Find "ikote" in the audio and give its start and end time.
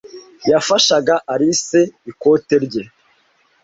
2.11-2.55